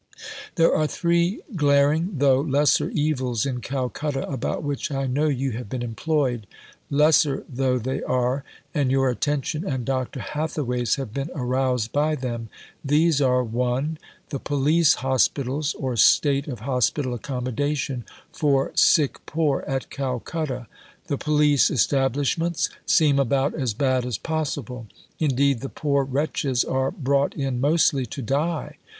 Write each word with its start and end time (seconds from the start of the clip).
There 0.55 0.73
are 0.75 0.87
three 0.87 1.43
glaring 1.55 2.17
(tho' 2.17 2.39
lesser) 2.41 2.89
evils 2.89 3.45
in 3.45 3.61
Calcutta 3.61 4.27
about 4.27 4.63
which 4.63 4.91
I 4.91 5.05
know 5.05 5.27
you 5.27 5.51
have 5.51 5.69
been 5.69 5.83
employed 5.83 6.47
lesser 6.89 7.45
tho' 7.47 7.77
they 7.77 8.01
are 8.01 8.43
and 8.73 8.89
your 8.89 9.11
attention 9.11 9.63
and 9.63 9.85
Dr. 9.85 10.19
Hathaway's 10.21 10.95
have 10.95 11.13
been 11.13 11.29
aroused 11.35 11.91
by 11.91 12.15
them. 12.15 12.49
These 12.83 13.21
are: 13.21 13.43
(1) 13.43 13.99
The 14.29 14.39
Police 14.39 14.95
Hospitals 15.05 15.75
(or 15.75 15.95
state 15.97 16.47
of 16.47 16.61
Hosp^l. 16.61 17.13
accommodation) 17.13 18.03
for 18.33 18.71
sick 18.73 19.19
poor 19.27 19.63
at 19.67 19.91
Calcutta. 19.91 20.65
The 21.05 21.19
Police 21.19 21.69
establishments 21.69 22.69
seem 22.87 23.19
about 23.19 23.53
as 23.53 23.75
bad 23.75 24.07
as 24.07 24.17
possible. 24.17 24.87
Indeed 25.19 25.59
the 25.59 25.69
poor 25.69 26.03
wretches 26.03 26.63
are 26.65 26.89
brought 26.89 27.35
in 27.35 27.61
mostly 27.61 28.07
to 28.07 28.23
die. 28.23 28.77